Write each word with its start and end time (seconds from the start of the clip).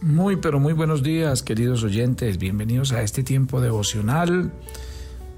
Muy, 0.00 0.36
pero 0.36 0.60
muy 0.60 0.74
buenos 0.74 1.02
días, 1.02 1.42
queridos 1.42 1.82
oyentes. 1.82 2.38
Bienvenidos 2.38 2.92
a 2.92 3.02
este 3.02 3.24
tiempo 3.24 3.60
devocional 3.60 4.52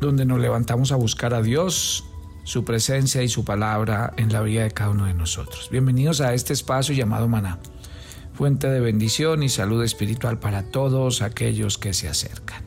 donde 0.03 0.27
nos 0.27 0.39
levantamos 0.39 0.93
a 0.93 0.97
buscar 0.97 1.33
a 1.33 1.41
Dios, 1.41 2.05
su 2.45 2.63
presencia 2.63 3.23
y 3.23 3.29
su 3.29 3.43
palabra 3.43 4.13
en 4.19 4.31
la 4.31 4.43
vida 4.43 4.65
de 4.65 4.71
cada 4.71 4.91
uno 4.91 5.07
de 5.07 5.15
nosotros. 5.15 5.71
Bienvenidos 5.71 6.21
a 6.21 6.35
este 6.35 6.53
espacio 6.53 6.95
llamado 6.95 7.27
Maná, 7.27 7.59
fuente 8.35 8.69
de 8.69 8.81
bendición 8.81 9.43
y 9.43 9.49
salud 9.49 9.83
espiritual 9.83 10.39
para 10.39 10.65
todos 10.65 11.23
aquellos 11.23 11.79
que 11.79 11.95
se 11.95 12.09
acercan. 12.09 12.63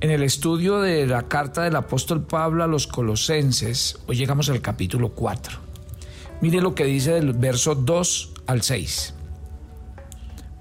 En 0.00 0.12
el 0.12 0.22
estudio 0.22 0.80
de 0.80 1.08
la 1.08 1.26
carta 1.26 1.64
del 1.64 1.74
apóstol 1.74 2.22
Pablo 2.22 2.62
a 2.62 2.68
los 2.68 2.86
colosenses, 2.86 3.98
hoy 4.06 4.14
llegamos 4.14 4.48
al 4.48 4.60
capítulo 4.60 5.08
4. 5.08 5.58
Mire 6.40 6.60
lo 6.60 6.76
que 6.76 6.84
dice 6.84 7.14
del 7.14 7.32
verso 7.32 7.74
2 7.74 8.34
al 8.46 8.62
6 8.62 9.14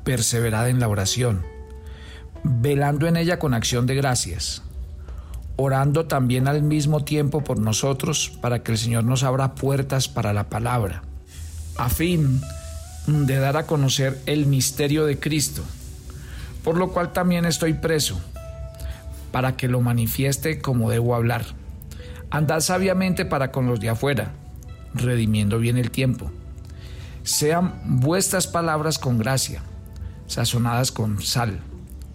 perseverad 0.07 0.69
en 0.69 0.79
la 0.79 0.87
oración, 0.87 1.43
velando 2.41 3.07
en 3.07 3.17
ella 3.17 3.39
con 3.39 3.53
acción 3.53 3.87
de 3.87 3.95
gracias, 3.95 4.61
orando 5.57 6.05
también 6.05 6.47
al 6.47 6.63
mismo 6.63 7.03
tiempo 7.03 7.43
por 7.43 7.59
nosotros 7.59 8.31
para 8.41 8.63
que 8.63 8.71
el 8.71 8.77
Señor 8.77 9.03
nos 9.03 9.23
abra 9.23 9.53
puertas 9.53 10.07
para 10.07 10.31
la 10.31 10.47
palabra, 10.47 11.03
a 11.75 11.89
fin 11.89 12.39
de 13.05 13.35
dar 13.35 13.57
a 13.57 13.65
conocer 13.65 14.17
el 14.27 14.45
misterio 14.45 15.05
de 15.05 15.19
Cristo, 15.19 15.61
por 16.63 16.77
lo 16.77 16.93
cual 16.93 17.11
también 17.11 17.43
estoy 17.43 17.73
preso, 17.73 18.17
para 19.33 19.57
que 19.57 19.67
lo 19.67 19.81
manifieste 19.81 20.61
como 20.61 20.89
debo 20.89 21.15
hablar. 21.15 21.43
Andad 22.29 22.61
sabiamente 22.61 23.25
para 23.25 23.51
con 23.51 23.67
los 23.67 23.81
de 23.81 23.89
afuera, 23.89 24.31
redimiendo 24.93 25.59
bien 25.59 25.77
el 25.77 25.91
tiempo. 25.91 26.31
Sean 27.23 27.73
vuestras 27.83 28.47
palabras 28.47 28.99
con 28.99 29.17
gracia 29.17 29.61
sazonadas 30.27 30.91
con 30.91 31.21
sal, 31.21 31.59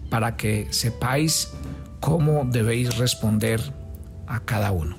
para 0.09 0.37
que 0.37 0.67
sepáis 0.71 1.51
cómo 1.99 2.45
debéis 2.45 2.97
responder 2.97 3.61
a 4.27 4.39
cada 4.39 4.71
uno. 4.71 4.97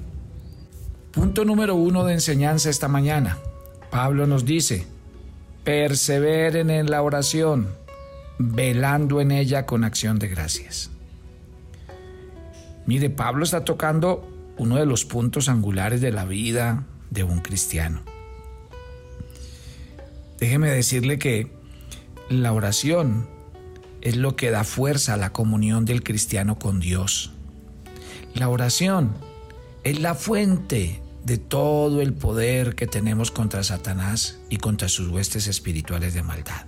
Punto 1.13 1.45
número 1.45 1.77
uno 1.77 2.05
de 2.05 2.15
enseñanza 2.15 2.71
esta 2.71 2.89
mañana. 2.89 3.39
Pablo 3.91 4.27
nos 4.27 4.45
dice, 4.45 4.87
perseveren 5.63 6.71
en 6.71 6.91
la 6.91 7.03
oración, 7.03 7.69
velando 8.39 9.21
en 9.21 9.31
ella 9.31 9.65
con 9.65 9.85
acción 9.85 10.19
de 10.19 10.29
gracias. 10.29 10.91
Mire, 12.87 13.11
Pablo 13.11 13.45
está 13.45 13.65
tocando 13.65 14.29
uno 14.59 14.77
de 14.77 14.87
los 14.87 15.05
puntos 15.05 15.49
angulares 15.49 16.01
de 16.01 16.13
la 16.13 16.25
vida 16.25 16.85
de 17.11 17.25
un 17.25 17.41
cristiano. 17.41 18.03
Déjeme 20.39 20.69
decirle 20.71 21.19
que 21.19 21.51
la 22.29 22.53
oración 22.53 23.29
es 24.01 24.17
lo 24.17 24.37
que 24.37 24.51
da 24.51 24.65
fuerza 24.65 25.15
a 25.15 25.17
la 25.17 25.33
comunión 25.33 25.85
del 25.85 26.03
cristiano 26.03 26.59
con 26.59 26.81
Dios. 26.81 27.33
La 28.35 28.49
oración 28.49 29.13
es 29.83 30.01
la 30.01 30.15
fuente 30.15 31.01
de 31.25 31.39
todo 31.39 32.03
el 32.03 32.13
poder 32.13 32.75
que 32.75 32.87
tenemos 32.87 33.31
contra 33.31 33.65
Satanás 33.65 34.39
y 34.51 34.59
contra 34.59 34.89
sus 34.89 35.09
huestes 35.09 35.47
espirituales 35.47 36.13
de 36.15 36.23
maldad. 36.23 36.67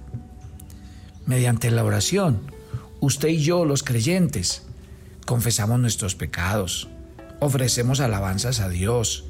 Mediante 1.26 1.70
la 1.70 1.84
oración, 1.84 2.40
usted 3.00 3.28
y 3.28 3.38
yo, 3.38 3.64
los 3.64 3.82
creyentes, 3.82 4.62
confesamos 5.26 5.78
nuestros 5.80 6.14
pecados, 6.14 6.88
ofrecemos 7.40 8.00
alabanzas 8.00 8.60
a 8.60 8.68
Dios, 8.68 9.24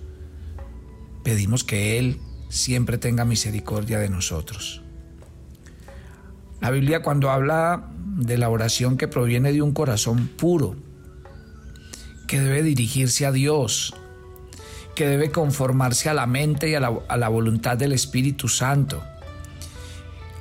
pedimos 1.25 1.65
que 1.65 1.99
Él 1.99 2.21
siempre 2.49 2.99
tenga 2.99 3.25
misericordia 3.25 3.99
de 3.99 4.11
nosotros. 4.11 4.83
La 6.61 6.71
Biblia 6.71 7.03
cuando 7.03 7.31
habla 7.31 7.91
de 8.17 8.39
la 8.39 8.49
oración 8.49 8.97
que 8.97 9.09
proviene 9.09 9.53
de 9.53 9.63
un 9.63 9.73
corazón 9.73 10.29
puro, 10.29 10.77
que 12.27 12.41
debe 12.41 12.63
dirigirse 12.63 13.27
a 13.27 13.33
Dios, 13.33 13.95
que 14.95 15.07
debe 15.07 15.31
conformarse 15.31 16.09
a 16.09 16.15
la 16.15 16.27
mente 16.27 16.71
y 16.71 16.75
a 16.75 16.81
la, 16.81 17.29
voluntad 17.29 17.77
del 17.77 17.93
Espíritu 17.93 18.49
Santo, 18.49 19.03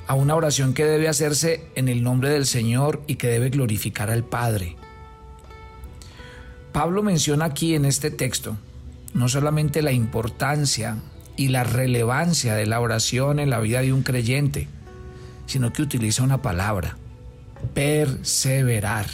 a 0.06 0.14
una 0.14 0.34
oración 0.34 0.72
que 0.72 0.84
debe 0.84 1.08
hacerse 1.08 1.68
en 1.74 1.88
el 1.88 2.02
nombre 2.02 2.30
del 2.30 2.46
Señor 2.46 3.02
y 3.06 3.16
que 3.16 3.28
debe 3.28 3.50
glorificar 3.50 4.10
al 4.10 4.24
Padre. 4.24 4.76
Pablo 6.72 7.02
menciona 7.02 7.46
aquí 7.46 7.74
en 7.74 7.84
este 7.84 8.10
texto 8.10 8.56
no 9.16 9.30
solamente 9.30 9.80
la 9.80 9.92
importancia 9.92 10.98
y 11.36 11.48
la 11.48 11.64
relevancia 11.64 12.54
de 12.54 12.66
la 12.66 12.80
oración 12.80 13.38
en 13.38 13.48
la 13.48 13.60
vida 13.60 13.80
de 13.80 13.92
un 13.94 14.02
creyente, 14.02 14.68
sino 15.46 15.72
que 15.72 15.82
utiliza 15.82 16.22
una 16.22 16.42
palabra, 16.42 16.96
perseverar. 17.74 19.06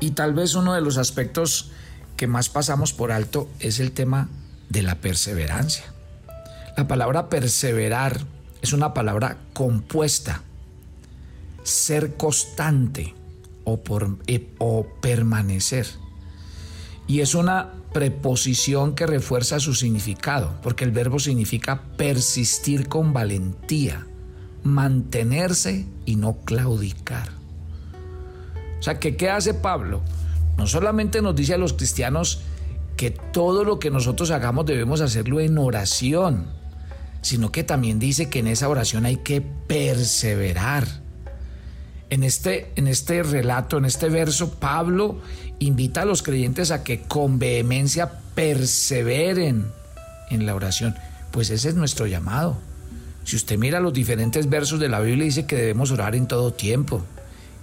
Y 0.00 0.12
tal 0.12 0.34
vez 0.34 0.54
uno 0.54 0.74
de 0.74 0.80
los 0.80 0.98
aspectos 0.98 1.70
que 2.16 2.26
más 2.26 2.48
pasamos 2.48 2.92
por 2.92 3.12
alto 3.12 3.48
es 3.60 3.80
el 3.80 3.92
tema 3.92 4.28
de 4.68 4.82
la 4.82 4.96
perseverancia. 4.96 5.84
La 6.76 6.88
palabra 6.88 7.28
perseverar 7.28 8.20
es 8.62 8.72
una 8.72 8.94
palabra 8.94 9.38
compuesta, 9.52 10.42
ser 11.62 12.16
constante 12.16 13.14
o, 13.64 13.82
por, 13.82 14.18
eh, 14.26 14.48
o 14.58 14.86
permanecer. 15.00 15.86
Y 17.06 17.20
es 17.20 17.34
una 17.34 17.72
preposición 17.92 18.94
que 18.94 19.06
refuerza 19.06 19.60
su 19.60 19.74
significado, 19.74 20.58
porque 20.62 20.84
el 20.84 20.90
verbo 20.90 21.18
significa 21.18 21.82
persistir 21.96 22.88
con 22.88 23.12
valentía, 23.12 24.06
mantenerse 24.64 25.86
y 26.06 26.16
no 26.16 26.38
claudicar. 26.44 27.28
O 28.78 28.82
sea, 28.82 28.98
que 28.98 29.16
¿qué 29.16 29.30
hace 29.30 29.54
Pablo? 29.54 30.02
No 30.58 30.66
solamente 30.66 31.22
nos 31.22 31.36
dice 31.36 31.54
a 31.54 31.58
los 31.58 31.74
cristianos 31.74 32.40
que 32.96 33.10
todo 33.10 33.64
lo 33.64 33.78
que 33.78 33.90
nosotros 33.90 34.30
hagamos 34.30 34.66
debemos 34.66 35.00
hacerlo 35.00 35.40
en 35.40 35.58
oración, 35.58 36.46
sino 37.22 37.52
que 37.52 37.64
también 37.64 37.98
dice 37.98 38.28
que 38.28 38.40
en 38.40 38.46
esa 38.48 38.68
oración 38.68 39.06
hay 39.06 39.18
que 39.18 39.40
perseverar. 39.40 40.86
En 42.10 42.22
este, 42.22 42.70
en 42.76 42.86
este 42.86 43.22
relato, 43.22 43.78
en 43.78 43.86
este 43.86 44.08
verso, 44.08 44.50
Pablo 44.54 45.20
invita 45.58 46.02
a 46.02 46.04
los 46.04 46.22
creyentes 46.22 46.70
a 46.70 46.84
que 46.84 47.02
con 47.02 47.38
vehemencia 47.38 48.20
perseveren 48.34 49.66
en 50.30 50.46
la 50.46 50.54
oración. 50.54 50.94
Pues 51.32 51.50
ese 51.50 51.70
es 51.70 51.74
nuestro 51.74 52.06
llamado. 52.06 52.58
Si 53.24 53.36
usted 53.36 53.58
mira 53.58 53.80
los 53.80 53.92
diferentes 53.92 54.48
versos 54.48 54.78
de 54.78 54.88
la 54.88 55.00
Biblia, 55.00 55.24
dice 55.24 55.46
que 55.46 55.56
debemos 55.56 55.90
orar 55.90 56.14
en 56.14 56.28
todo 56.28 56.52
tiempo, 56.52 57.02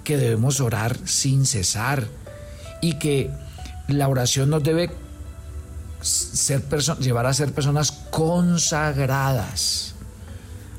que 0.04 0.18
debemos 0.18 0.60
orar 0.60 0.98
sin 1.06 1.46
cesar 1.46 2.08
y 2.82 2.94
que 2.94 3.30
la 3.88 4.08
oración 4.08 4.50
nos 4.50 4.64
debe 4.64 4.90
ser 6.02 6.64
llevar 7.00 7.28
a 7.28 7.34
ser 7.34 7.54
personas 7.54 7.92
consagradas. 7.92 9.94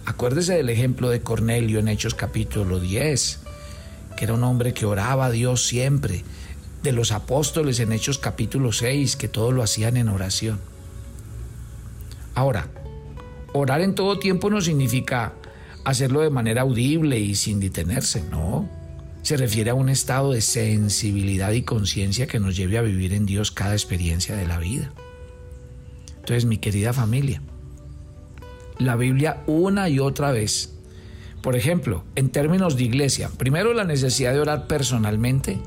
Acuérdese 0.05 0.55
del 0.55 0.69
ejemplo 0.69 1.11
de 1.11 1.23
Cornelio 1.23 1.79
en 1.79 1.87
Hechos 1.87 2.17
capítulo 2.17 2.81
10, 2.81 3.39
que 4.17 4.25
era 4.25 4.35
un 4.35 4.43
hombre 4.43 4.75
que 4.75 4.85
oraba 4.85 5.27
a 5.27 5.31
Dios 5.31 5.65
siempre, 5.65 6.25
de 6.83 6.91
los 6.91 7.13
apóstoles 7.13 7.79
en 7.79 7.93
Hechos 7.93 8.19
capítulo 8.19 8.73
6, 8.73 9.15
que 9.15 9.29
todo 9.29 9.53
lo 9.53 9.63
hacían 9.63 9.97
en 9.97 10.09
oración. 10.09 10.59
Ahora, 12.35 12.67
Orar 13.53 13.83
en 13.83 13.95
todo 13.95 14.19
tiempo 14.19 14.49
no 14.49 14.61
significa 14.61 15.35
hacerlo 15.85 16.21
de 16.21 16.31
manera 16.31 16.63
audible 16.63 17.19
y 17.19 17.35
sin 17.35 17.61
detenerse, 17.61 18.23
no. 18.31 18.69
Se 19.23 19.37
refiere 19.37 19.71
a 19.71 19.75
un 19.75 19.89
estado 19.89 20.33
de 20.33 20.41
sensibilidad 20.41 21.53
y 21.53 21.63
conciencia 21.63 22.27
que 22.27 22.41
nos 22.41 22.57
lleve 22.57 22.79
a 22.79 22.83
vivir 22.83 23.13
en 23.13 23.27
Dios 23.27 23.51
cada 23.51 23.73
experiencia 23.73 24.35
de 24.35 24.47
la 24.47 24.59
vida. 24.59 24.93
Entonces, 26.17 26.45
mi 26.45 26.59
querida 26.59 26.93
familia, 26.93 27.43
la 28.79 28.97
Biblia 28.97 29.43
una 29.47 29.89
y 29.89 29.99
otra 29.99 30.33
vez, 30.33 30.75
por 31.43 31.57
ejemplo, 31.57 32.05
en 32.15 32.31
términos 32.31 32.77
de 32.77 32.85
iglesia, 32.85 33.31
primero 33.37 33.75
la 33.75 33.85
necesidad 33.85 34.33
de 34.33 34.41
orar 34.41 34.67
personalmente 34.67 35.59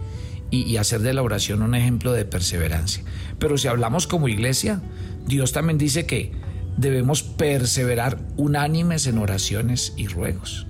y, 0.50 0.64
y 0.64 0.78
hacer 0.78 1.02
de 1.02 1.14
la 1.14 1.22
oración 1.22 1.62
un 1.62 1.76
ejemplo 1.76 2.14
de 2.14 2.26
perseverancia. 2.26 3.04
Pero 3.38 3.58
si 3.58 3.68
hablamos 3.68 4.08
como 4.08 4.28
iglesia, 4.28 4.82
Dios 5.28 5.52
también 5.52 5.78
dice 5.78 6.06
que 6.06 6.32
debemos 6.78 7.24
perseverar 7.24 8.18
unánimes 8.38 9.08
en 9.08 9.18
oraciones 9.18 9.94
y 9.98 10.08
ruegos. 10.08 10.68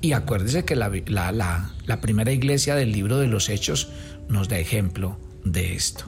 Y 0.00 0.12
acuérdese 0.12 0.64
que 0.64 0.76
la, 0.76 0.90
la, 1.32 2.00
primera 2.00 2.32
iglesia 2.32 2.74
del 2.74 2.92
libro 2.92 3.18
de 3.18 3.26
los 3.26 3.48
Hechos 3.48 3.88
nos 4.28 4.48
da 4.48 4.58
ejemplo 4.58 5.18
de 5.44 5.74
esto. 5.74 6.04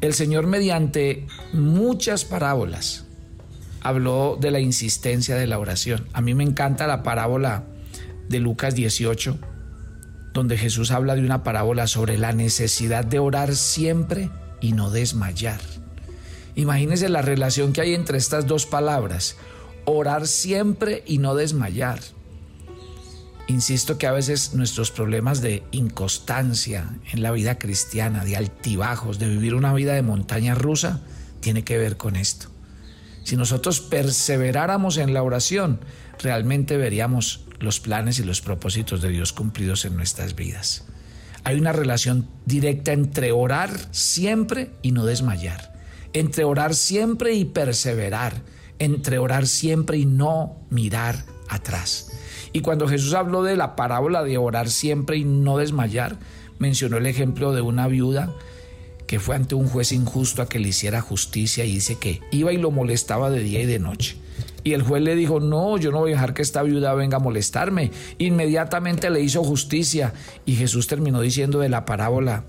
El 0.00 0.12
Señor 0.12 0.46
mediante 0.46 1.26
muchas 1.52 2.24
parábolas 2.24 3.06
habló 3.80 4.36
de 4.38 4.50
la 4.50 4.60
insistencia 4.60 5.36
de 5.36 5.46
la 5.46 5.58
oración. 5.58 6.06
A 6.12 6.20
mí 6.20 6.34
me 6.34 6.44
encanta 6.44 6.86
la 6.86 7.02
parábola 7.02 7.64
de 8.28 8.40
Lucas 8.40 8.74
18, 8.74 9.38
donde 10.34 10.58
Jesús 10.58 10.90
habla 10.90 11.14
de 11.14 11.22
una 11.22 11.42
parábola 11.42 11.86
sobre 11.86 12.18
la 12.18 12.32
necesidad 12.32 13.04
de 13.04 13.20
orar 13.20 13.54
siempre 13.54 14.28
y 14.60 14.72
no 14.72 14.90
desmayar. 14.90 15.60
Imagínense 16.56 17.08
la 17.08 17.22
relación 17.22 17.72
que 17.72 17.82
hay 17.82 17.94
entre 17.94 18.18
estas 18.18 18.46
dos 18.46 18.66
palabras, 18.66 19.36
orar 19.84 20.26
siempre 20.26 21.04
y 21.06 21.18
no 21.18 21.34
desmayar. 21.34 22.00
Insisto 23.46 23.98
que 23.98 24.08
a 24.08 24.12
veces 24.12 24.54
nuestros 24.54 24.90
problemas 24.90 25.40
de 25.40 25.62
inconstancia 25.70 26.90
en 27.12 27.22
la 27.22 27.30
vida 27.30 27.58
cristiana, 27.58 28.24
de 28.24 28.36
altibajos, 28.36 29.20
de 29.20 29.28
vivir 29.28 29.54
una 29.54 29.72
vida 29.72 29.94
de 29.94 30.02
montaña 30.02 30.56
rusa, 30.56 31.02
tiene 31.40 31.62
que 31.62 31.78
ver 31.78 31.96
con 31.96 32.16
esto. 32.16 32.48
Si 33.22 33.36
nosotros 33.36 33.80
perseveráramos 33.80 34.96
en 34.96 35.14
la 35.14 35.22
oración, 35.22 35.80
realmente 36.18 36.76
veríamos 36.76 37.44
los 37.60 37.80
planes 37.80 38.18
y 38.18 38.24
los 38.24 38.40
propósitos 38.40 39.00
de 39.02 39.10
Dios 39.10 39.32
cumplidos 39.32 39.84
en 39.84 39.96
nuestras 39.96 40.34
vidas. 40.34 40.84
Hay 41.44 41.60
una 41.60 41.72
relación 41.72 42.28
directa 42.46 42.92
entre 42.92 43.30
orar 43.30 43.70
siempre 43.92 44.72
y 44.82 44.90
no 44.90 45.04
desmayar, 45.04 45.75
entre 46.18 46.44
orar 46.44 46.74
siempre 46.74 47.34
y 47.34 47.44
perseverar, 47.44 48.40
entre 48.78 49.18
orar 49.18 49.46
siempre 49.46 49.98
y 49.98 50.06
no 50.06 50.56
mirar 50.70 51.26
atrás. 51.46 52.10
Y 52.54 52.62
cuando 52.62 52.88
Jesús 52.88 53.12
habló 53.12 53.42
de 53.42 53.54
la 53.54 53.76
parábola 53.76 54.24
de 54.24 54.38
orar 54.38 54.70
siempre 54.70 55.18
y 55.18 55.24
no 55.24 55.58
desmayar, 55.58 56.16
mencionó 56.58 56.96
el 56.96 57.04
ejemplo 57.04 57.52
de 57.52 57.60
una 57.60 57.86
viuda 57.86 58.32
que 59.06 59.20
fue 59.20 59.36
ante 59.36 59.54
un 59.54 59.68
juez 59.68 59.92
injusto 59.92 60.40
a 60.40 60.48
que 60.48 60.58
le 60.58 60.68
hiciera 60.68 61.02
justicia 61.02 61.66
y 61.66 61.72
dice 61.72 61.96
que 61.96 62.22
iba 62.30 62.50
y 62.50 62.56
lo 62.56 62.70
molestaba 62.70 63.28
de 63.28 63.42
día 63.42 63.60
y 63.60 63.66
de 63.66 63.78
noche. 63.78 64.16
Y 64.66 64.74
el 64.74 64.82
juez 64.82 65.00
le 65.00 65.14
dijo, 65.14 65.38
no, 65.38 65.78
yo 65.78 65.92
no 65.92 66.00
voy 66.00 66.10
a 66.10 66.14
dejar 66.14 66.34
que 66.34 66.42
esta 66.42 66.64
viuda 66.64 66.92
venga 66.94 67.18
a 67.18 67.20
molestarme. 67.20 67.92
Inmediatamente 68.18 69.10
le 69.10 69.20
hizo 69.20 69.44
justicia. 69.44 70.12
Y 70.44 70.56
Jesús 70.56 70.88
terminó 70.88 71.20
diciendo 71.20 71.60
de 71.60 71.68
la 71.68 71.84
parábola, 71.84 72.42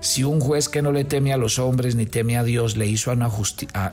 si 0.00 0.24
un 0.24 0.40
juez 0.40 0.68
que 0.68 0.82
no 0.82 0.92
le 0.92 1.04
teme 1.04 1.32
a 1.32 1.38
los 1.38 1.58
hombres 1.58 1.94
ni 1.94 2.04
teme 2.04 2.36
a 2.36 2.44
Dios 2.44 2.76
le 2.76 2.86
hizo, 2.86 3.14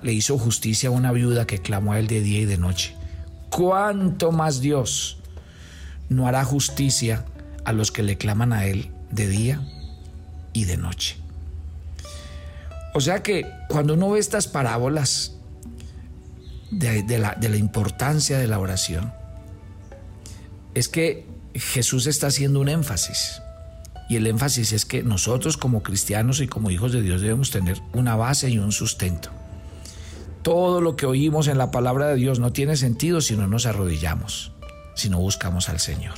le 0.02 0.12
hizo 0.12 0.38
justicia 0.38 0.90
a 0.90 0.92
una 0.92 1.14
viuda 1.14 1.48
que 1.48 1.60
clamó 1.60 1.94
a 1.94 2.00
él 2.00 2.08
de 2.08 2.20
día 2.20 2.42
y 2.42 2.46
de 2.46 2.58
noche, 2.58 2.94
¿cuánto 3.50 4.34
más 4.34 4.60
Dios 4.60 5.20
no 6.10 6.28
hará 6.28 6.44
justicia 6.44 7.24
a 7.64 7.72
los 7.72 7.94
que 7.94 8.04
le 8.04 8.18
claman 8.18 8.52
a 8.52 8.66
él 8.66 8.90
de 9.12 9.30
día 9.30 9.62
y 10.52 10.66
de 10.66 10.76
noche? 10.76 11.16
O 12.94 13.00
sea 13.00 13.24
que 13.24 13.50
cuando 13.70 13.94
uno 13.94 14.10
ve 14.10 14.20
estas 14.20 14.50
parábolas 14.50 15.38
de, 16.72 17.20
la, 17.20 17.58
importancia 17.58 18.38
de 18.38 18.48
la 18.48 18.60
oración, 18.60 19.14
es 20.74 20.88
que 20.88 21.28
Jesús 21.54 22.08
está 22.08 22.28
haciendo 22.28 22.60
un 22.60 22.70
énfasis. 22.70 23.42
Y 24.10 24.16
el 24.16 24.28
énfasis 24.28 24.74
es 24.74 24.86
que 24.86 25.04
nosotros 25.04 25.58
como 25.58 25.84
cristianos 25.84 26.42
y 26.42 26.48
como 26.48 26.72
hijos 26.72 26.92
de 26.92 27.02
Dios 27.02 27.22
debemos 27.22 27.52
tener 27.52 27.82
una 27.94 28.16
base 28.16 28.50
y 28.50 28.58
un 28.58 28.72
sustento. 28.72 29.30
Todo 30.42 30.82
lo 30.82 30.96
que 30.96 31.06
oímos 31.06 31.48
en 31.48 31.58
la 31.58 31.72
palabra 31.72 32.08
de 32.08 32.16
Dios 32.16 32.40
no 32.40 32.52
tiene 32.52 32.76
sentido 32.76 33.22
si 33.22 33.36
no 33.36 33.48
nos 33.48 33.66
arrodillamos, 33.66 34.54
si 34.96 35.10
no 35.10 35.20
buscamos 35.20 35.70
al 35.70 35.80
Señor. 35.80 36.16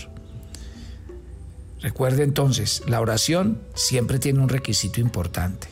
Recuerde 1.81 2.23
entonces, 2.23 2.81
la 2.87 3.01
oración 3.01 3.61
siempre 3.75 4.17
tiene 4.17 4.39
un 4.39 4.49
requisito 4.49 5.01
importante 5.01 5.67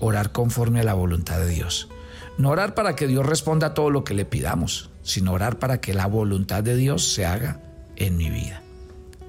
orar 0.00 0.32
conforme 0.32 0.80
a 0.80 0.84
la 0.84 0.94
voluntad 0.94 1.40
de 1.40 1.48
Dios. 1.48 1.88
No 2.38 2.50
orar 2.50 2.74
para 2.74 2.94
que 2.94 3.08
Dios 3.08 3.26
responda 3.26 3.68
a 3.68 3.74
todo 3.74 3.90
lo 3.90 4.04
que 4.04 4.14
le 4.14 4.24
pidamos, 4.24 4.90
sino 5.02 5.32
orar 5.32 5.58
para 5.58 5.80
que 5.80 5.92
la 5.92 6.06
voluntad 6.06 6.62
de 6.62 6.76
Dios 6.76 7.12
se 7.12 7.26
haga 7.26 7.60
en 7.96 8.16
mi 8.16 8.30
vida. 8.30 8.62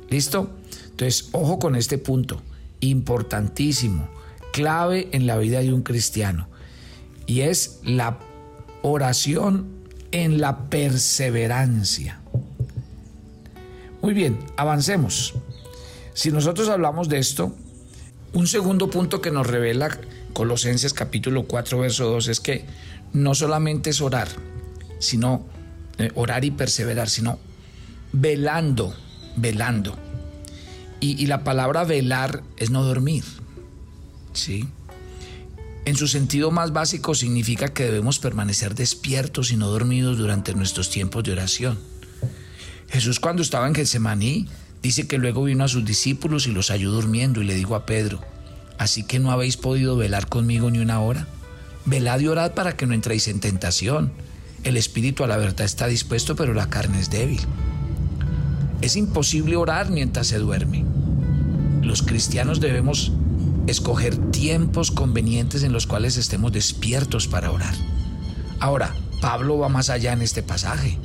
¿Listo? 0.10 0.52
Entonces, 0.92 1.30
ojo 1.32 1.58
con 1.58 1.76
este 1.76 1.98
punto, 1.98 2.42
importantísimo, 2.82 4.08
clave 4.54 5.10
en 5.12 5.26
la 5.26 5.38
vida 5.38 5.60
de 5.60 5.74
un 5.74 5.82
cristiano, 5.82 6.50
y 7.26 7.42
es 7.42 7.80
la 7.84 8.20
oración 8.84 9.68
en 10.12 10.40
la 10.40 10.70
perseverancia. 10.70 12.20
Muy 14.02 14.14
bien, 14.14 14.40
avancemos. 14.56 15.34
Si 16.14 16.32
nosotros 16.32 16.70
hablamos 16.70 17.10
de 17.10 17.18
esto, 17.18 17.56
un 18.34 18.46
segundo 18.46 18.90
punto 18.90 19.22
que 19.22 19.32
nos 19.32 19.48
revela 19.48 19.98
Colosenses 20.34 20.94
capítulo 20.94 21.46
4, 21.48 21.80
verso 21.80 22.06
2 22.10 22.28
es 22.28 22.40
que 22.40 22.66
no 23.14 23.36
solamente 23.36 23.90
es 23.90 24.02
orar, 24.02 24.28
sino 25.00 25.46
eh, 25.98 26.12
orar 26.16 26.46
y 26.46 26.52
perseverar, 26.52 27.10
sino 27.10 27.40
velando, 28.12 28.96
velando. 29.36 29.98
Y, 31.02 31.28
la 31.28 31.46
palabra 31.46 31.86
velar 31.86 32.44
es 32.58 32.72
no 32.72 32.84
dormir. 32.84 33.24
¿Sí? 34.34 34.68
En 35.86 35.96
su 35.96 36.10
sentido 36.10 36.52
más 36.52 36.74
básico 36.74 37.16
significa 37.16 37.70
que 37.70 37.86
debemos 37.86 38.20
permanecer 38.20 38.76
despiertos 38.76 39.52
y 39.52 39.56
no 39.56 39.70
dormidos 39.70 40.18
durante 40.18 40.54
nuestros 40.54 40.90
tiempos 40.90 41.24
de 41.24 41.32
oración. 41.32 41.80
Jesús 42.90 43.22
cuando 43.22 43.42
estaba 43.42 43.68
en 43.68 43.76
Getsemaní 43.76 44.48
dice 44.84 45.08
que 45.08 45.18
luego 45.18 45.46
vino 45.46 45.64
a 45.64 45.70
sus 45.70 45.86
discípulos 45.86 46.48
y 46.48 46.52
los 46.52 46.70
halló 46.70 46.92
durmiendo 46.92 47.42
y 47.42 47.46
le 47.46 47.56
dijo 47.56 47.76
a 47.76 47.86
Pedro, 47.86 48.22
Así 48.80 49.04
que 49.04 49.20
no 49.20 49.32
habéis 49.32 49.58
podido 49.58 49.98
velar 49.98 50.28
conmigo 50.28 50.72
ni 50.72 50.80
una 50.80 51.02
hora. 51.02 51.28
Velad 51.90 52.20
y 52.20 52.28
orad 52.28 52.54
para 52.54 52.78
que 52.78 52.86
no 52.86 52.94
entréis 52.94 53.28
en 53.28 53.40
tentación. 53.40 54.14
El 54.64 54.78
espíritu 54.78 55.24
a 55.24 55.28
la 55.28 55.38
verdad 55.38 55.66
está 55.66 55.88
dispuesto, 55.88 56.36
pero 56.36 56.54
la 56.54 56.70
carne 56.70 57.00
es 57.00 57.10
débil. 57.10 57.42
Es 58.82 58.96
imposible 58.96 59.56
orar 59.56 59.90
mientras 59.90 60.28
se 60.28 60.38
duerme. 60.38 60.86
Los 61.82 62.04
cristianos 62.04 62.60
debemos 62.60 63.12
escoger 63.66 64.16
tiempos 64.30 64.92
convenientes 64.92 65.64
en 65.64 65.72
los 65.72 65.88
cuales 65.88 66.18
estemos 66.18 66.52
despiertos 66.52 67.28
para 67.28 67.50
orar. 67.50 67.74
Ahora, 68.60 68.94
Pablo 69.20 69.58
va 69.58 69.68
más 69.68 69.90
allá 69.90 70.14
en 70.14 70.22
este 70.22 70.44
pasaje, 70.44 71.00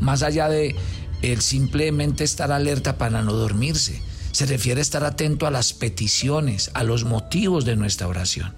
más 0.00 0.22
allá 0.22 0.50
de 0.50 0.76
el 1.22 1.40
simplemente 1.40 2.24
estar 2.24 2.52
alerta 2.52 2.98
para 2.98 3.22
no 3.22 3.32
dormirse 3.32 4.02
se 4.32 4.44
refiere 4.44 4.80
a 4.80 4.82
estar 4.82 5.02
atento 5.02 5.46
a 5.46 5.50
las 5.50 5.72
peticiones, 5.72 6.70
a 6.74 6.84
los 6.84 7.04
motivos 7.04 7.64
de 7.64 7.74
nuestra 7.74 8.06
oración. 8.06 8.52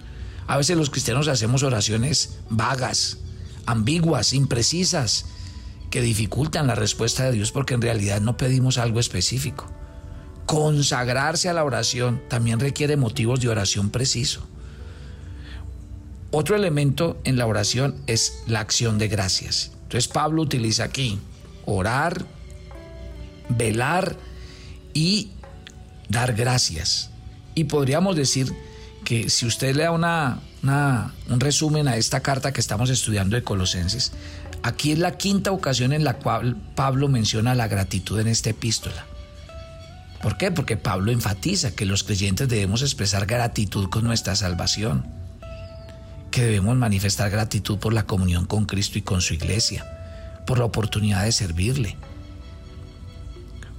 A 0.49 0.57
veces 0.57 0.77
los 0.77 0.91
cristianos 0.91 1.29
hacemos 1.29 1.63
oraciones 1.63 2.39
vagas, 2.49 3.19
ambiguas, 3.67 4.33
imprecisas, 4.33 5.27
que 5.91 6.01
dificultan 6.01 6.67
la 6.67 6.75
respuesta 6.75 7.25
de 7.25 7.33
Dios 7.33 7.53
porque 7.53 7.75
en 7.75 7.83
realidad 7.83 8.21
no 8.21 8.37
pedimos 8.37 8.79
algo 8.79 8.99
específico. 8.99 9.71
Consagrarse 10.47 11.51
a 11.51 11.53
la 11.53 11.65
oración 11.65 12.23
también 12.29 12.61
requiere 12.61 12.97
motivos 12.97 13.41
de 13.41 13.51
oración 13.51 13.91
preciso. 13.91 14.47
Otro 16.31 16.57
elemento 16.57 17.21
en 17.25 17.37
la 17.37 17.47
oración 17.47 17.97
es 18.07 18.43
la 18.47 18.61
acción 18.61 18.99
de 18.99 19.09
gracias. 19.09 19.73
Entonces 19.83 20.09
Pablo 20.09 20.43
utiliza 20.43 20.85
aquí 20.85 21.19
orar, 21.67 22.25
velar 23.51 24.17
y 24.95 25.31
dar 26.09 26.35
gracias. 26.35 27.11
Y 27.55 27.65
podríamos 27.65 28.17
decir 28.17 28.55
que 29.09 29.31
si 29.31 29.47
usted 29.47 29.75
le 29.75 29.85
da 29.85 29.91
un 31.31 31.41
resumen 31.41 31.89
a 31.89 31.97
esta 31.97 32.21
carta 32.21 32.53
que 32.53 32.61
estamos 32.61 32.91
estudiando 32.91 33.37
de 33.37 33.43
Colosenses, 33.43 34.13
aquí 34.63 34.93
es 34.93 34.99
la 34.99 35.17
quinta 35.17 35.51
ocasión 35.51 35.95
en 35.95 36.05
la 36.05 36.19
cual 36.19 36.59
Pablo 36.75 37.09
menciona 37.09 37.55
la 37.55 37.69
gratitud 37.69 38.21
en 38.21 38.29
esta 38.29 38.51
epístola. 38.51 39.07
¿Por 40.21 40.37
qué? 40.37 40.51
Porque 40.51 40.77
Pablo 40.77 41.11
enfatiza 41.11 41.75
que 41.75 41.87
los 41.87 42.05
creyentes 42.05 42.51
debemos 42.51 42.83
expresar 42.83 43.25
gratitud 43.25 43.89
con 43.89 44.05
nuestra 44.05 44.37
salvación, 44.37 45.07
que 46.31 46.45
debemos 46.45 46.77
manifestar 46.77 47.31
gratitud 47.31 47.79
por 47.79 47.95
la 47.95 48.05
comunión 48.05 48.45
con 48.45 48.67
Cristo 48.67 48.99
y 48.99 49.03
con 49.03 49.23
su 49.23 49.33
iglesia, 49.33 49.87
por 50.47 50.59
la 50.59 50.67
oportunidad 50.67 51.25
de 51.25 51.33
servirle. 51.33 51.97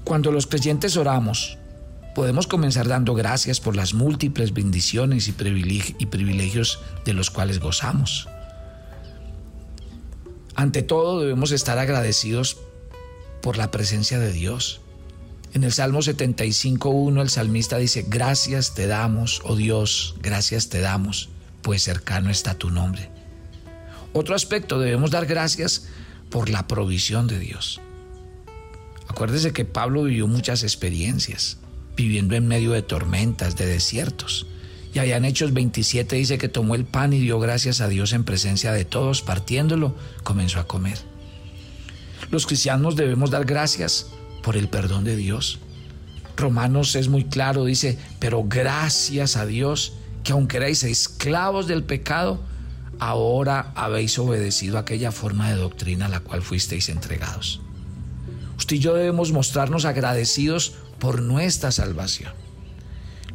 Cuando 0.05 0.31
los 0.31 0.47
creyentes 0.47 0.97
oramos, 0.97 1.58
podemos 2.15 2.47
comenzar 2.47 2.87
dando 2.87 3.13
gracias 3.13 3.59
por 3.59 3.75
las 3.75 3.93
múltiples 3.93 4.53
bendiciones 4.53 5.27
y 5.27 5.31
privilegios 5.31 6.79
de 7.05 7.13
los 7.13 7.29
cuales 7.29 7.59
gozamos. 7.59 8.27
Ante 10.55 10.81
todo 10.81 11.21
debemos 11.21 11.51
estar 11.51 11.77
agradecidos 11.77 12.57
por 13.41 13.57
la 13.57 13.71
presencia 13.71 14.19
de 14.19 14.33
Dios. 14.33 14.81
En 15.53 15.63
el 15.63 15.71
Salmo 15.71 15.99
75.1 15.99 17.21
el 17.21 17.29
salmista 17.29 17.77
dice, 17.77 18.05
gracias 18.07 18.73
te 18.73 18.85
damos, 18.85 19.41
oh 19.45 19.55
Dios, 19.55 20.15
gracias 20.21 20.69
te 20.69 20.81
damos, 20.81 21.29
pues 21.61 21.83
cercano 21.83 22.29
está 22.29 22.55
tu 22.55 22.69
nombre. 22.69 23.09
Otro 24.13 24.35
aspecto, 24.35 24.79
debemos 24.79 25.11
dar 25.11 25.25
gracias 25.25 25.87
por 26.29 26.49
la 26.49 26.67
provisión 26.67 27.27
de 27.27 27.39
Dios. 27.39 27.79
Acuérdese 29.07 29.53
que 29.53 29.65
Pablo 29.65 30.03
vivió 30.03 30.27
muchas 30.27 30.63
experiencias 30.63 31.57
viviendo 31.99 32.35
en 32.35 32.47
medio 32.47 32.71
de 32.71 32.81
tormentas, 32.81 33.57
de 33.57 33.65
desiertos. 33.65 34.47
Y 34.93 34.99
allá 34.99 35.17
en 35.17 35.25
Hechos 35.25 35.51
27 35.51 36.15
dice 36.15 36.37
que 36.37 36.47
tomó 36.47 36.75
el 36.75 36.85
pan 36.85 37.11
y 37.11 37.19
dio 37.19 37.41
gracias 37.41 37.81
a 37.81 37.89
Dios 37.89 38.13
en 38.13 38.23
presencia 38.23 38.71
de 38.71 38.85
todos, 38.85 39.21
partiéndolo, 39.21 39.95
comenzó 40.23 40.61
a 40.61 40.67
comer. 40.67 40.97
Los 42.31 42.47
cristianos 42.47 42.95
debemos 42.95 43.31
dar 43.31 43.43
gracias 43.43 44.07
por 44.43 44.55
el 44.55 44.69
perdón 44.69 45.03
de 45.03 45.17
Dios. 45.17 45.59
Romanos 46.37 46.95
es 46.95 47.09
muy 47.09 47.25
claro, 47.25 47.65
dice, 47.65 47.99
pero 48.19 48.45
gracias 48.47 49.35
a 49.35 49.45
Dios 49.45 49.91
que 50.23 50.31
aunque 50.31 50.55
erais 50.55 50.83
esclavos 50.83 51.67
del 51.67 51.83
pecado, 51.83 52.41
ahora 52.99 53.73
habéis 53.75 54.17
obedecido 54.19 54.77
aquella 54.77 55.11
forma 55.11 55.49
de 55.49 55.57
doctrina 55.57 56.05
a 56.05 56.09
la 56.09 56.21
cual 56.21 56.43
fuisteis 56.43 56.87
entregados. 56.87 57.59
Usted 58.57 58.77
y 58.77 58.79
yo 58.79 58.93
debemos 58.93 59.33
mostrarnos 59.33 59.83
agradecidos 59.83 60.75
por 60.99 61.21
nuestra 61.21 61.71
salvación. 61.71 62.33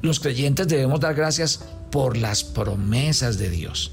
Los 0.02 0.20
creyentes 0.20 0.68
debemos 0.68 1.00
dar 1.00 1.14
gracias 1.14 1.64
por 1.90 2.16
las 2.16 2.44
promesas 2.44 3.38
de 3.38 3.50
Dios. 3.50 3.92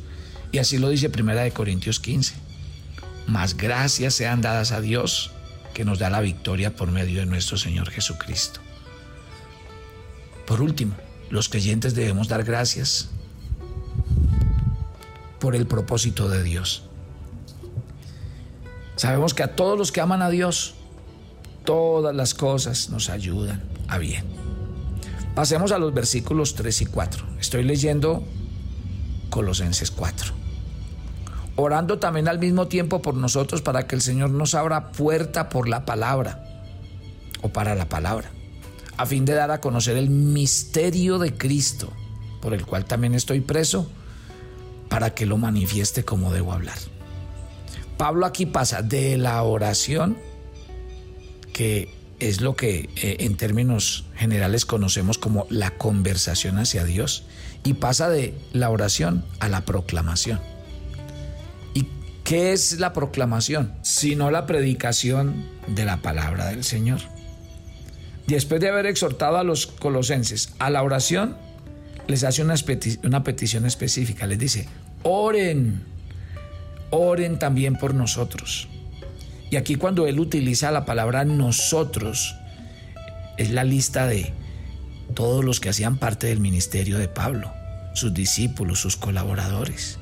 Y 0.51 0.57
así 0.57 0.77
lo 0.77 0.89
dice 0.89 1.09
Primera 1.09 1.43
de 1.43 1.51
Corintios 1.51 1.99
15. 1.99 2.35
Más 3.27 3.55
gracias 3.55 4.13
sean 4.13 4.41
dadas 4.41 4.71
a 4.71 4.81
Dios 4.81 5.31
que 5.73 5.85
nos 5.85 5.99
da 5.99 6.09
la 6.09 6.19
victoria 6.19 6.75
por 6.75 6.91
medio 6.91 7.21
de 7.21 7.25
nuestro 7.25 7.57
Señor 7.57 7.89
Jesucristo. 7.89 8.59
Por 10.45 10.61
último, 10.61 10.95
los 11.29 11.47
creyentes 11.47 11.95
debemos 11.95 12.27
dar 12.27 12.43
gracias 12.43 13.09
por 15.39 15.55
el 15.55 15.65
propósito 15.65 16.27
de 16.27 16.43
Dios. 16.43 16.83
Sabemos 18.97 19.33
que 19.33 19.43
a 19.43 19.55
todos 19.55 19.77
los 19.77 19.91
que 19.91 20.01
aman 20.01 20.21
a 20.21 20.29
Dios, 20.29 20.75
todas 21.63 22.15
las 22.15 22.33
cosas 22.33 22.89
nos 22.89 23.09
ayudan 23.09 23.63
a 23.87 23.97
bien. 23.97 24.25
Pasemos 25.35 25.71
a 25.71 25.77
los 25.77 25.93
versículos 25.93 26.55
3 26.55 26.81
y 26.81 26.85
4. 26.87 27.25
Estoy 27.39 27.63
leyendo 27.63 28.23
Colosenses 29.29 29.91
4. 29.91 30.33
Orando 31.55 31.99
también 31.99 32.27
al 32.27 32.39
mismo 32.39 32.67
tiempo 32.67 33.01
por 33.01 33.15
nosotros 33.15 33.61
para 33.61 33.87
que 33.87 33.95
el 33.95 34.01
Señor 34.01 34.31
nos 34.31 34.55
abra 34.55 34.91
puerta 34.91 35.49
por 35.49 35.67
la 35.69 35.85
palabra 35.85 36.43
o 37.41 37.49
para 37.49 37.75
la 37.75 37.89
palabra, 37.89 38.31
a 38.97 39.05
fin 39.05 39.25
de 39.25 39.33
dar 39.33 39.51
a 39.51 39.61
conocer 39.61 39.97
el 39.97 40.09
misterio 40.09 41.17
de 41.17 41.35
Cristo, 41.35 41.91
por 42.41 42.53
el 42.53 42.65
cual 42.65 42.85
también 42.85 43.15
estoy 43.15 43.41
preso, 43.41 43.89
para 44.89 45.13
que 45.13 45.25
lo 45.25 45.37
manifieste 45.37 46.03
como 46.03 46.31
debo 46.33 46.53
hablar. 46.53 46.77
Pablo 47.97 48.25
aquí 48.25 48.45
pasa 48.45 48.81
de 48.81 49.17
la 49.17 49.41
oración, 49.43 50.17
es 52.19 52.41
lo 52.41 52.55
que 52.55 52.89
eh, 52.95 53.17
en 53.19 53.35
términos 53.35 54.05
generales 54.15 54.65
conocemos 54.65 55.17
como 55.17 55.47
la 55.49 55.71
conversación 55.71 56.57
hacia 56.57 56.83
Dios, 56.83 57.23
y 57.63 57.73
pasa 57.73 58.09
de 58.09 58.33
la 58.53 58.69
oración 58.69 59.23
a 59.39 59.47
la 59.47 59.61
proclamación. 59.61 60.39
¿Y 61.73 61.87
qué 62.23 62.53
es 62.53 62.79
la 62.79 62.93
proclamación? 62.93 63.73
Sino 63.83 64.31
la 64.31 64.45
predicación 64.45 65.45
de 65.67 65.85
la 65.85 66.01
palabra 66.01 66.47
del 66.47 66.63
Señor. 66.63 66.99
Después 68.27 68.61
de 68.61 68.69
haber 68.69 68.87
exhortado 68.87 69.37
a 69.37 69.43
los 69.43 69.67
colosenses 69.67 70.53
a 70.59 70.69
la 70.69 70.83
oración, 70.83 71.37
les 72.07 72.23
hace 72.23 72.43
una 72.43 73.23
petición 73.23 73.65
específica. 73.65 74.25
Les 74.25 74.39
dice, 74.39 74.67
oren 75.03 75.91
oren 76.91 77.39
también 77.39 77.75
por 77.75 77.95
nosotros. 77.95 78.67
Y 79.51 79.57
aquí 79.57 79.75
cuando 79.75 80.07
él 80.07 80.19
utiliza 80.19 80.71
la 80.71 80.85
palabra 80.85 81.25
nosotros, 81.25 82.35
es 83.37 83.51
la 83.51 83.65
lista 83.65 84.07
de 84.07 84.33
todos 85.13 85.43
los 85.43 85.59
que 85.59 85.69
hacían 85.69 85.97
parte 85.97 86.27
del 86.27 86.39
ministerio 86.39 86.97
de 86.97 87.09
Pablo, 87.09 87.51
sus 87.93 88.13
discípulos, 88.13 88.79
sus 88.79 88.95
colaboradores. 88.95 89.99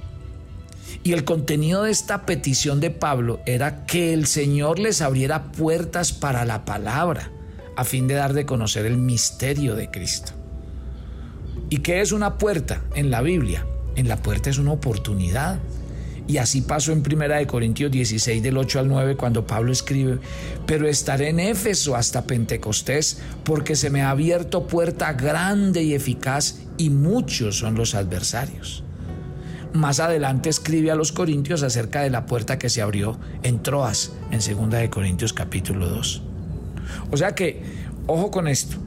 Y 1.03 1.13
el 1.13 1.23
contenido 1.23 1.83
de 1.83 1.91
esta 1.91 2.27
petición 2.27 2.79
de 2.79 2.91
Pablo 2.91 3.39
era 3.47 3.87
que 3.87 4.13
el 4.13 4.27
Señor 4.27 4.77
les 4.77 5.01
abriera 5.01 5.51
puertas 5.51 6.11
para 6.13 6.45
la 6.45 6.63
palabra, 6.63 7.31
a 7.75 7.85
fin 7.85 8.07
de 8.07 8.15
dar 8.15 8.33
de 8.33 8.45
conocer 8.45 8.85
el 8.85 8.97
misterio 8.97 9.75
de 9.75 9.89
Cristo. 9.89 10.33
¿Y 11.69 11.79
qué 11.79 12.01
es 12.01 12.11
una 12.11 12.37
puerta 12.37 12.83
en 12.93 13.09
la 13.09 13.21
Biblia? 13.21 13.65
En 13.95 14.07
la 14.07 14.17
puerta 14.17 14.51
es 14.51 14.59
una 14.59 14.73
oportunidad, 14.73 15.59
y 16.29 16.37
así 16.37 16.61
pasó 16.61 16.91
en 16.91 17.01
Primera 17.01 17.37
de 17.37 17.47
Corintios 17.47 17.91
16 17.91 18.43
del 18.43 18.55
8 18.55 18.81
al 18.81 18.87
9 18.87 19.15
cuando 19.15 19.47
Pablo 19.47 19.71
escribe, 19.71 20.19
pero 20.67 20.87
estaré 20.87 21.29
en 21.29 21.39
Éfeso 21.39 21.95
hasta 21.95 22.25
Pentecostés 22.25 23.19
porque 23.43 23.75
se 23.75 23.89
me 23.89 24.03
ha 24.03 24.11
abierto 24.11 24.67
puerta 24.67 25.11
grande 25.13 25.81
y 25.81 25.95
eficaz 25.95 26.59
y 26.77 26.91
muchos 26.91 27.57
son 27.57 27.73
los 27.73 27.95
adversarios. 27.95 28.83
Más 29.73 29.99
adelante 29.99 30.49
escribe 30.49 30.91
a 30.91 30.95
los 30.95 31.11
corintios 31.11 31.63
acerca 31.63 32.01
de 32.01 32.11
la 32.11 32.27
puerta 32.27 32.59
que 32.59 32.69
se 32.69 32.83
abrió 32.83 33.19
en 33.41 33.63
Troas 33.63 34.11
en 34.29 34.43
Segunda 34.43 34.77
de 34.77 34.91
Corintios 34.91 35.33
capítulo 35.33 35.89
2. 35.89 36.21
O 37.09 37.17
sea 37.17 37.33
que, 37.33 37.63
ojo 38.05 38.29
con 38.29 38.47
esto, 38.47 38.77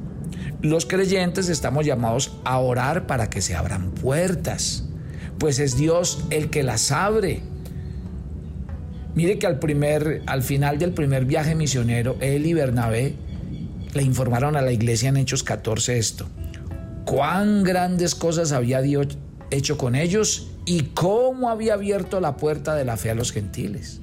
los 0.61 0.87
creyentes 0.87 1.49
estamos 1.49 1.87
llamados 1.87 2.37
a 2.45 2.61
orar 2.61 3.09
para 3.09 3.29
que 3.29 3.43
se 3.43 3.57
abran 3.57 3.91
puertas 3.91 4.85
pues 5.43 5.59
es 5.59 5.77
Dios 5.77 6.21
el 6.31 6.51
que 6.51 6.63
las 6.63 6.93
abre. 6.93 7.43
Mire 9.17 9.41
que 9.41 9.49
al, 9.49 9.59
primer, 9.59 10.23
al 10.27 10.45
final 10.45 10.79
del 10.79 10.93
primer 10.93 11.25
viaje 11.25 11.57
misionero, 11.57 12.17
él 12.21 12.47
y 12.47 12.55
Bernabé 12.55 13.17
le 13.93 14.03
informaron 14.05 14.55
a 14.55 14.63
la 14.63 14.71
iglesia 14.71 15.09
en 15.09 15.17
Hechos 15.17 15.43
14 15.43 15.99
esto. 15.99 16.29
Cuán 17.05 17.65
grandes 17.65 18.15
cosas 18.15 18.53
había 18.53 18.83
Dios 18.83 19.19
hecho 19.51 19.77
con 19.77 19.97
ellos 19.97 20.47
y 20.65 20.83
cómo 20.95 21.51
había 21.51 21.75
abierto 21.75 22.21
la 22.21 22.37
puerta 22.37 22.77
de 22.77 22.85
la 22.85 22.97
fe 22.97 23.11
a 23.11 23.17
los 23.17 23.33
gentiles. 23.33 24.01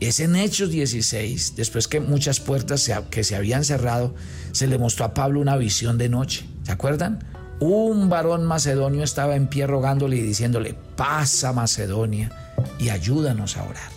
Es 0.00 0.18
en 0.18 0.34
Hechos 0.34 0.70
16, 0.70 1.54
después 1.54 1.86
que 1.86 2.00
muchas 2.00 2.40
puertas 2.40 2.90
que 3.08 3.22
se 3.22 3.36
habían 3.36 3.62
cerrado, 3.62 4.16
se 4.50 4.66
le 4.66 4.78
mostró 4.78 5.04
a 5.04 5.14
Pablo 5.14 5.38
una 5.38 5.56
visión 5.56 5.96
de 5.96 6.08
noche. 6.08 6.44
¿Se 6.64 6.72
acuerdan? 6.72 7.20
Un 7.62 8.08
varón 8.08 8.44
macedonio 8.44 9.04
estaba 9.04 9.36
en 9.36 9.46
pie 9.46 9.68
rogándole 9.68 10.16
y 10.16 10.22
diciéndole, 10.22 10.74
pasa 10.96 11.52
Macedonia 11.52 12.30
y 12.78 12.88
ayúdanos 12.88 13.56
a 13.56 13.62
orar. 13.62 13.92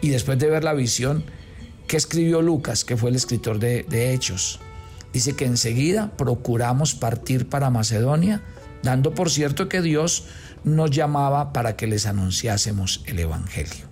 Y 0.00 0.08
después 0.08 0.38
de 0.38 0.50
ver 0.50 0.64
la 0.64 0.74
visión, 0.74 1.22
¿qué 1.86 1.96
escribió 1.96 2.42
Lucas, 2.42 2.84
que 2.84 2.96
fue 2.96 3.10
el 3.10 3.16
escritor 3.16 3.60
de, 3.60 3.84
de 3.84 4.12
Hechos? 4.12 4.58
Dice 5.12 5.36
que 5.36 5.44
enseguida 5.44 6.10
procuramos 6.16 6.94
partir 6.94 7.48
para 7.48 7.70
Macedonia, 7.70 8.42
dando 8.82 9.14
por 9.14 9.30
cierto 9.30 9.68
que 9.68 9.82
Dios 9.82 10.24
nos 10.64 10.90
llamaba 10.90 11.52
para 11.52 11.76
que 11.76 11.86
les 11.86 12.06
anunciásemos 12.06 13.04
el 13.06 13.20
Evangelio. 13.20 13.88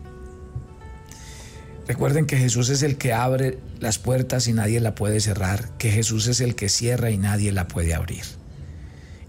Recuerden 1.86 2.26
que 2.26 2.36
Jesús 2.36 2.68
es 2.68 2.82
el 2.82 2.98
que 2.98 3.12
abre 3.12 3.60
las 3.78 3.98
puertas 3.98 4.48
y 4.48 4.52
nadie 4.52 4.80
la 4.80 4.94
puede 4.94 5.20
cerrar, 5.20 5.70
que 5.78 5.90
Jesús 5.90 6.26
es 6.26 6.40
el 6.40 6.56
que 6.56 6.68
cierra 6.68 7.10
y 7.10 7.16
nadie 7.16 7.52
la 7.52 7.68
puede 7.68 7.94
abrir. 7.94 8.37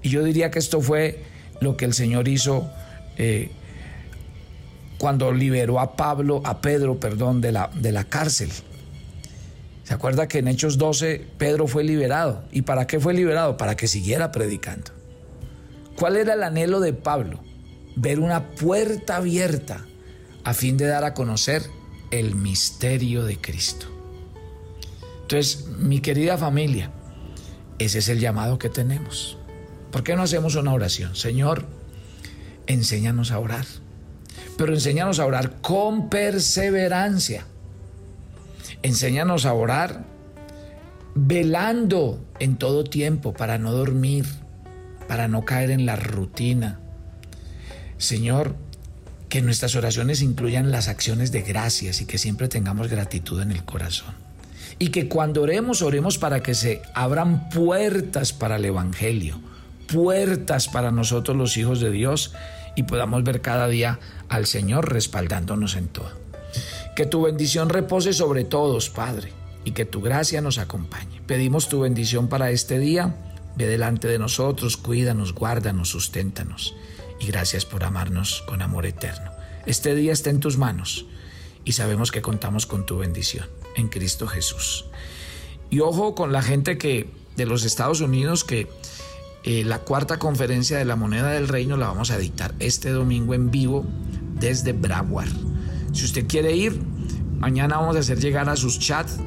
Y 0.02 0.10
yo 0.10 0.24
diría 0.24 0.52
que 0.52 0.60
esto 0.60 0.82
fue 0.82 1.24
lo 1.60 1.78
que 1.78 1.86
el 1.86 1.94
Señor 1.94 2.28
hizo 2.28 2.70
eh, 3.18 3.52
cuando 4.98 5.32
liberó 5.32 5.80
a 5.80 5.96
Pablo, 5.96 6.42
a 6.46 6.62
Pedro, 6.62 7.00
perdón, 7.00 7.42
de 7.42 7.52
la, 7.52 7.70
de 7.74 7.92
la 7.92 8.04
cárcel. 8.04 8.50
¿Se 9.84 9.94
acuerda 9.94 10.28
que 10.28 10.38
en 10.38 10.48
Hechos 10.48 10.78
12 10.78 11.26
Pedro 11.38 11.68
fue 11.68 11.84
liberado? 11.84 12.44
¿Y 12.52 12.62
para 12.62 12.86
qué 12.86 13.00
fue 13.00 13.14
liberado? 13.14 13.58
Para 13.58 13.76
que 13.76 13.88
siguiera 13.88 14.32
predicando. 14.32 14.92
¿Cuál 15.96 16.16
era 16.16 16.36
el 16.36 16.44
anhelo 16.44 16.80
de 16.80 16.94
Pablo? 16.94 17.40
Ver 17.96 18.20
una 18.20 18.52
puerta 18.52 19.16
abierta 19.16 19.86
a 20.44 20.54
fin 20.54 20.78
de 20.78 20.86
dar 20.86 21.06
a 21.06 21.14
conocer 21.14 21.64
el 22.12 22.36
misterio 22.36 23.24
de 23.24 23.42
Cristo. 23.42 23.88
Entonces, 25.24 25.68
mi 25.80 26.02
querida 26.02 26.38
familia, 26.38 26.92
ese 27.80 28.00
es 28.00 28.10
el 28.10 28.20
llamado 28.20 28.60
que 28.60 28.70
tenemos. 28.70 29.39
¿Por 29.92 30.04
qué 30.04 30.16
no 30.16 30.24
hacemos 30.24 30.56
una 30.56 30.74
oración? 30.74 31.16
Señor, 31.16 31.66
enséñanos 32.68 33.32
a 33.32 33.40
orar, 33.40 33.66
pero 34.58 34.74
enséñanos 34.74 35.20
a 35.20 35.26
orar 35.26 35.62
con 35.62 36.10
perseverancia. 36.10 37.46
Enséñanos 38.82 39.46
a 39.46 39.54
orar 39.54 40.06
velando 41.16 42.24
en 42.40 42.58
todo 42.58 42.84
tiempo 42.84 43.34
para 43.34 43.58
no 43.58 43.72
dormir, 43.72 44.26
para 45.08 45.28
no 45.28 45.44
caer 45.44 45.72
en 45.72 45.86
la 45.86 45.96
rutina. 45.96 46.80
Señor, 47.98 48.56
que 49.28 49.42
nuestras 49.42 49.76
oraciones 49.76 50.22
incluyan 50.22 50.72
las 50.72 50.88
acciones 50.88 51.32
de 51.32 51.42
gracias 51.42 52.02
y 52.02 52.06
que 52.06 52.18
siempre 52.18 52.48
tengamos 52.48 52.88
gratitud 52.88 53.42
en 53.42 53.52
el 53.52 53.64
corazón. 53.66 54.14
Y 54.80 54.90
que 54.90 55.10
cuando 55.10 55.42
oremos, 55.42 55.82
oremos 55.82 56.18
para 56.18 56.42
que 56.42 56.56
se 56.56 56.82
abran 56.94 57.50
puertas 57.50 58.34
para 58.34 58.56
el 58.56 58.66
Evangelio, 58.66 59.40
puertas 59.92 60.68
para 60.68 60.92
nosotros 60.92 61.36
los 61.36 61.58
hijos 61.58 61.80
de 61.80 61.92
Dios 61.92 62.34
y 62.76 62.84
podamos 62.84 63.24
ver 63.24 63.42
cada 63.42 63.68
día 63.68 64.00
al 64.30 64.46
Señor 64.46 64.92
respaldándonos 64.92 65.76
en 65.76 65.88
todo. 65.88 66.12
Que 66.96 67.06
tu 67.06 67.24
bendición 67.24 67.70
repose 67.70 68.14
sobre 68.14 68.44
todos, 68.44 68.90
Padre, 68.90 69.32
y 69.66 69.72
que 69.72 69.86
tu 69.86 70.02
gracia 70.02 70.42
nos 70.42 70.58
acompañe. 70.58 71.22
Pedimos 71.26 71.70
tu 71.70 71.82
bendición 71.82 72.28
para 72.28 72.52
este 72.52 72.80
día. 72.80 73.16
Ve 73.56 73.68
delante 73.68 74.08
de 74.08 74.20
nosotros, 74.20 74.78
cuídanos, 74.78 75.34
guárdanos, 75.34 75.90
susténtanos. 75.90 76.76
Y 77.20 77.28
gracias 77.28 77.66
por 77.66 77.84
amarnos 77.84 78.44
con 78.48 78.62
amor 78.62 78.86
eterno. 78.86 79.32
Este 79.66 79.96
día 79.96 80.14
está 80.14 80.30
en 80.30 80.40
tus 80.40 80.58
manos 80.58 81.06
y 81.66 81.74
sabemos 81.74 82.12
que 82.12 82.22
contamos 82.22 82.66
con 82.66 82.86
tu 82.86 82.98
bendición 82.98 83.48
en 83.76 83.90
Cristo 83.90 84.28
Jesús. 84.28 84.86
Y 85.70 85.82
ojo 85.82 86.16
con 86.16 86.32
la 86.32 86.42
gente 86.42 86.78
que 86.78 87.10
de 87.36 87.46
los 87.46 87.64
Estados 87.64 88.02
Unidos 88.02 88.44
que 88.44 88.68
eh, 89.44 89.64
la 89.64 89.80
cuarta 89.80 90.20
conferencia 90.20 90.78
de 90.78 90.86
la 90.86 90.96
moneda 90.96 91.32
del 91.32 91.48
reino 91.48 91.78
la 91.78 91.88
vamos 91.88 92.12
a 92.12 92.18
dictar 92.18 92.56
este 92.60 92.90
domingo 92.90 93.34
en 93.34 93.52
vivo 93.52 93.86
desde 94.40 94.74
Broward. 94.74 95.30
Si 95.94 96.06
usted 96.06 96.28
quiere 96.28 96.56
ir, 96.56 96.80
Mañana 97.40 97.78
vamos 97.78 97.96
a 97.96 98.00
hacer 98.00 98.20
llegar 98.20 98.50
a 98.50 98.58
sus 98.58 98.80
chats 98.80 99.18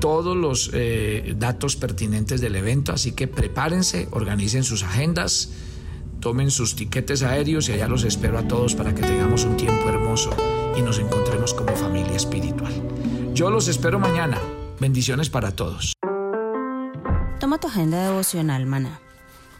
todos 0.00 0.34
los 0.34 0.70
eh, 0.72 1.34
datos 1.36 1.76
pertinentes 1.76 2.40
del 2.40 2.56
evento, 2.56 2.92
así 2.92 3.12
que 3.12 3.28
prepárense, 3.28 4.08
organicen 4.12 4.64
sus 4.64 4.82
agendas, 4.82 5.50
tomen 6.20 6.50
sus 6.50 6.74
tiquetes 6.74 7.22
aéreos 7.22 7.68
y 7.68 7.72
allá 7.72 7.86
los 7.86 8.04
espero 8.04 8.38
a 8.38 8.48
todos 8.48 8.74
para 8.74 8.94
que 8.94 9.02
tengamos 9.02 9.44
un 9.44 9.58
tiempo 9.58 9.88
hermoso 9.88 10.30
y 10.76 10.80
nos 10.80 10.98
encontremos 10.98 11.52
como 11.52 11.76
familia 11.76 12.16
espiritual. 12.16 12.72
Yo 13.34 13.50
los 13.50 13.68
espero 13.68 13.98
mañana. 13.98 14.38
Bendiciones 14.80 15.28
para 15.28 15.52
todos. 15.52 15.92
Toma 17.40 17.58
tu 17.58 17.68
agenda 17.68 18.04
devocional, 18.04 18.64
maná. 18.64 19.03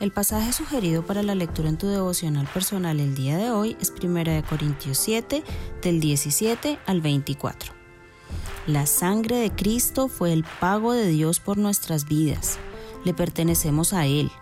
El 0.00 0.10
pasaje 0.10 0.52
sugerido 0.52 1.06
para 1.06 1.22
la 1.22 1.36
lectura 1.36 1.68
en 1.68 1.78
tu 1.78 1.86
devocional 1.86 2.48
personal 2.52 2.98
el 2.98 3.14
día 3.14 3.38
de 3.38 3.50
hoy 3.50 3.76
es 3.80 3.92
1 4.02 4.42
Corintios 4.48 4.98
7, 4.98 5.44
del 5.82 6.00
17 6.00 6.78
al 6.84 7.00
24. 7.00 7.72
La 8.66 8.86
sangre 8.86 9.36
de 9.36 9.50
Cristo 9.50 10.08
fue 10.08 10.32
el 10.32 10.44
pago 10.58 10.92
de 10.92 11.06
Dios 11.06 11.38
por 11.38 11.58
nuestras 11.58 12.06
vidas. 12.06 12.58
Le 13.04 13.14
pertenecemos 13.14 13.92
a 13.92 14.06
Él. 14.06 14.32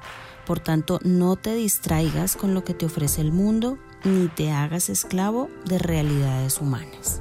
Por 0.46 0.58
tanto, 0.58 1.00
no 1.04 1.36
te 1.36 1.54
distraigas 1.54 2.36
con 2.36 2.54
lo 2.54 2.64
que 2.64 2.72
te 2.72 2.86
ofrece 2.86 3.20
el 3.20 3.30
mundo, 3.30 3.78
ni 4.04 4.28
te 4.28 4.50
hagas 4.50 4.88
esclavo 4.88 5.50
de 5.66 5.78
realidades 5.78 6.60
humanas. 6.60 7.20